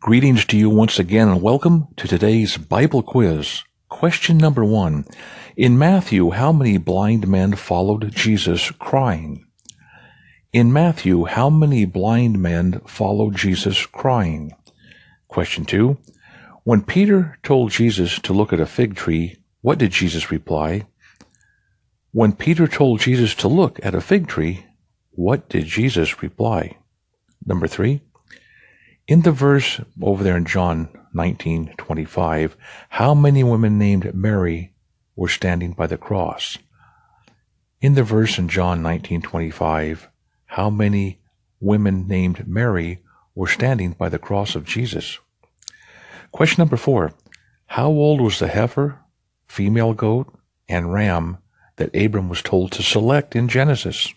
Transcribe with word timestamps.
Greetings 0.00 0.44
to 0.44 0.56
you 0.56 0.70
once 0.70 1.00
again 1.00 1.28
and 1.28 1.42
welcome 1.42 1.88
to 1.96 2.06
today's 2.06 2.56
Bible 2.56 3.02
quiz. 3.02 3.64
Question 3.88 4.38
number 4.38 4.64
one. 4.64 5.04
In 5.56 5.76
Matthew, 5.76 6.30
how 6.30 6.52
many 6.52 6.78
blind 6.78 7.26
men 7.26 7.56
followed 7.56 8.14
Jesus 8.14 8.70
crying? 8.70 9.44
In 10.52 10.72
Matthew, 10.72 11.24
how 11.24 11.50
many 11.50 11.84
blind 11.84 12.38
men 12.38 12.80
followed 12.86 13.34
Jesus 13.34 13.86
crying? 13.86 14.52
Question 15.26 15.64
two. 15.64 15.98
When 16.62 16.82
Peter 16.82 17.36
told 17.42 17.72
Jesus 17.72 18.20
to 18.20 18.32
look 18.32 18.52
at 18.52 18.60
a 18.60 18.66
fig 18.66 18.94
tree, 18.94 19.36
what 19.62 19.78
did 19.78 19.90
Jesus 19.90 20.30
reply? 20.30 20.86
When 22.12 22.34
Peter 22.34 22.68
told 22.68 23.00
Jesus 23.00 23.34
to 23.34 23.48
look 23.48 23.80
at 23.82 23.96
a 23.96 24.00
fig 24.00 24.28
tree, 24.28 24.64
what 25.10 25.48
did 25.48 25.64
Jesus 25.64 26.22
reply? 26.22 26.76
Number 27.44 27.66
three. 27.66 28.02
In 29.08 29.22
the 29.22 29.32
verse 29.32 29.80
over 30.02 30.22
there 30.22 30.36
in 30.36 30.44
John 30.44 30.90
19:25, 31.14 32.56
how 32.90 33.14
many 33.14 33.42
women 33.42 33.78
named 33.78 34.14
Mary 34.14 34.74
were 35.16 35.30
standing 35.30 35.72
by 35.72 35.86
the 35.86 35.96
cross? 35.96 36.58
In 37.80 37.94
the 37.94 38.02
verse 38.02 38.38
in 38.38 38.50
John 38.50 38.82
19:25, 38.82 40.08
how 40.44 40.68
many 40.68 41.20
women 41.58 42.06
named 42.06 42.46
Mary 42.46 42.98
were 43.34 43.46
standing 43.46 43.92
by 43.92 44.10
the 44.10 44.18
cross 44.18 44.54
of 44.54 44.66
Jesus? 44.66 45.18
Question 46.30 46.60
number 46.60 46.76
4. 46.76 47.14
How 47.68 47.88
old 47.88 48.20
was 48.20 48.38
the 48.38 48.48
heifer, 48.48 48.98
female 49.46 49.94
goat, 49.94 50.38
and 50.68 50.92
ram 50.92 51.38
that 51.76 51.96
Abram 51.96 52.28
was 52.28 52.42
told 52.42 52.72
to 52.72 52.82
select 52.82 53.34
in 53.34 53.48
Genesis? 53.48 54.12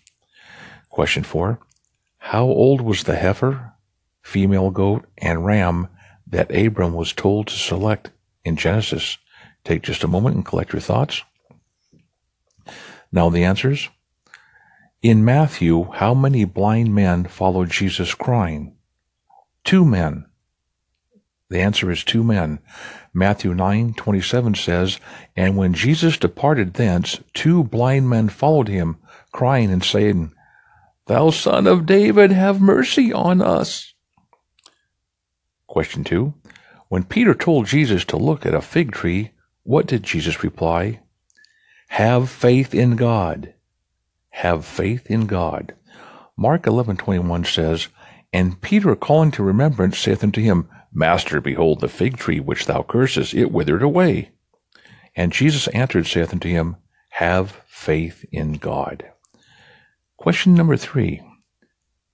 Question 0.90 1.22
4. 1.22 1.58
How 2.18 2.44
old 2.44 2.82
was 2.82 3.04
the 3.04 3.16
heifer, 3.16 3.71
female 4.22 4.70
goat, 4.70 5.04
and 5.18 5.44
ram 5.44 5.88
that 6.26 6.54
Abram 6.54 6.94
was 6.94 7.12
told 7.12 7.48
to 7.48 7.54
select 7.54 8.10
in 8.44 8.56
Genesis. 8.56 9.18
Take 9.64 9.82
just 9.82 10.04
a 10.04 10.08
moment 10.08 10.36
and 10.36 10.44
collect 10.44 10.72
your 10.72 10.80
thoughts. 10.80 11.22
Now 13.12 13.28
the 13.28 13.44
answers. 13.44 13.90
In 15.02 15.24
Matthew, 15.24 15.90
how 15.92 16.14
many 16.14 16.44
blind 16.44 16.94
men 16.94 17.24
followed 17.24 17.70
Jesus 17.70 18.14
crying? 18.14 18.76
Two 19.64 19.84
men. 19.84 20.26
The 21.50 21.60
answer 21.60 21.90
is 21.90 22.02
two 22.02 22.24
men. 22.24 22.60
Matthew 23.12 23.52
9:27 23.52 24.54
says, 24.54 24.98
"And 25.36 25.56
when 25.56 25.74
Jesus 25.74 26.16
departed 26.16 26.74
thence, 26.74 27.20
two 27.34 27.62
blind 27.62 28.08
men 28.08 28.30
followed 28.30 28.68
him, 28.68 28.96
crying 29.32 29.70
and 29.70 29.84
saying, 29.84 30.32
Thou 31.06 31.30
son 31.30 31.66
of 31.66 31.84
David, 31.84 32.32
have 32.32 32.60
mercy 32.60 33.12
on 33.12 33.42
us." 33.42 33.91
Question 35.72 36.04
2. 36.04 36.34
When 36.90 37.04
Peter 37.04 37.32
told 37.32 37.64
Jesus 37.64 38.04
to 38.04 38.18
look 38.18 38.44
at 38.44 38.52
a 38.52 38.60
fig 38.60 38.92
tree, 38.92 39.30
what 39.62 39.86
did 39.86 40.02
Jesus 40.02 40.44
reply? 40.44 41.00
Have 41.88 42.28
faith 42.28 42.74
in 42.74 42.94
God. 42.94 43.54
Have 44.32 44.66
faith 44.66 45.06
in 45.06 45.26
God. 45.26 45.74
Mark 46.36 46.64
11:21 46.64 47.46
says, 47.46 47.88
And 48.34 48.60
Peter 48.60 48.94
calling 48.94 49.30
to 49.30 49.42
remembrance 49.42 49.98
saith 49.98 50.22
unto 50.22 50.42
him, 50.42 50.68
Master, 50.92 51.40
behold 51.40 51.80
the 51.80 51.88
fig 51.88 52.18
tree 52.18 52.38
which 52.38 52.66
thou 52.66 52.82
cursest, 52.82 53.32
it 53.32 53.50
withered 53.50 53.82
away. 53.82 54.32
And 55.16 55.32
Jesus 55.32 55.68
answered, 55.68 56.06
saith 56.06 56.34
unto 56.34 56.50
him, 56.50 56.76
Have 57.12 57.62
faith 57.66 58.26
in 58.30 58.58
God. 58.58 59.06
Question 60.18 60.52
number 60.52 60.76
three. 60.76 61.22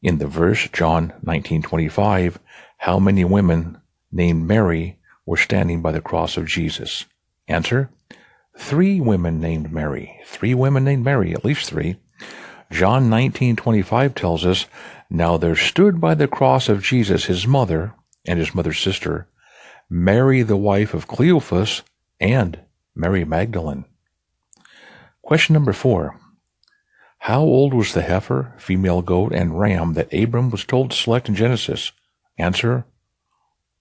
In 0.00 0.18
the 0.18 0.28
verse 0.28 0.68
John 0.72 1.12
19:25, 1.24 2.36
how 2.78 2.98
many 2.98 3.24
women 3.24 3.76
named 4.10 4.46
Mary 4.46 4.98
were 5.26 5.36
standing 5.36 5.82
by 5.82 5.92
the 5.92 6.00
cross 6.00 6.36
of 6.36 6.46
Jesus? 6.46 7.04
Answer: 7.48 7.90
Three 8.56 9.00
women 9.00 9.40
named 9.40 9.72
Mary. 9.72 10.20
Three 10.26 10.54
women 10.54 10.84
named 10.84 11.04
Mary, 11.04 11.32
at 11.32 11.44
least 11.44 11.68
three. 11.68 11.96
John 12.70 13.10
19:25 13.10 14.14
tells 14.14 14.46
us, 14.46 14.66
"Now 15.10 15.36
there 15.36 15.56
stood 15.56 16.00
by 16.00 16.14
the 16.14 16.28
cross 16.28 16.68
of 16.68 16.82
Jesus 16.82 17.24
his 17.24 17.46
mother 17.46 17.94
and 18.26 18.38
his 18.38 18.54
mother's 18.54 18.78
sister, 18.78 19.26
Mary 19.90 20.42
the 20.42 20.56
wife 20.56 20.94
of 20.94 21.08
Cleophas, 21.08 21.82
and 22.20 22.60
Mary 22.94 23.24
Magdalene." 23.24 23.86
Question 25.22 25.52
number 25.52 25.72
4. 25.72 26.16
How 27.18 27.40
old 27.40 27.74
was 27.74 27.92
the 27.92 28.02
heifer, 28.02 28.54
female 28.56 29.02
goat, 29.02 29.32
and 29.32 29.58
ram 29.58 29.94
that 29.94 30.14
Abram 30.14 30.50
was 30.50 30.64
told 30.64 30.90
to 30.90 30.96
select 30.96 31.28
in 31.28 31.34
Genesis? 31.34 31.90
Answer. 32.38 32.84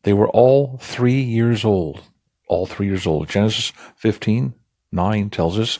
They 0.03 0.13
were 0.13 0.29
all 0.29 0.77
three 0.81 1.21
years 1.21 1.63
old. 1.63 2.01
All 2.49 2.65
three 2.65 2.87
years 2.87 3.05
old. 3.05 3.29
Genesis 3.29 3.71
15, 3.97 4.53
9 4.91 5.29
tells 5.29 5.59
us, 5.59 5.79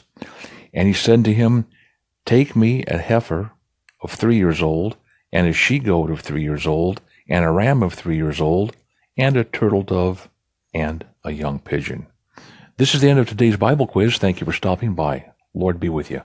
And 0.72 0.86
he 0.86 0.94
said 0.94 1.24
to 1.24 1.34
him, 1.34 1.66
Take 2.24 2.54
me 2.54 2.84
a 2.86 2.98
heifer 2.98 3.52
of 4.02 4.12
three 4.12 4.36
years 4.36 4.62
old, 4.62 4.96
and 5.32 5.46
a 5.46 5.52
she 5.52 5.78
goat 5.78 6.10
of 6.10 6.20
three 6.20 6.42
years 6.42 6.66
old, 6.66 7.00
and 7.28 7.44
a 7.44 7.50
ram 7.50 7.82
of 7.82 7.94
three 7.94 8.16
years 8.16 8.40
old, 8.40 8.76
and 9.16 9.36
a 9.36 9.44
turtle 9.44 9.82
dove, 9.82 10.28
and 10.74 11.06
a 11.24 11.32
young 11.32 11.58
pigeon. 11.58 12.06
This 12.76 12.94
is 12.94 13.00
the 13.00 13.10
end 13.10 13.18
of 13.18 13.28
today's 13.28 13.56
Bible 13.56 13.86
quiz. 13.86 14.18
Thank 14.18 14.40
you 14.40 14.44
for 14.44 14.52
stopping 14.52 14.94
by. 14.94 15.32
Lord 15.54 15.80
be 15.80 15.88
with 15.88 16.10
you. 16.10 16.22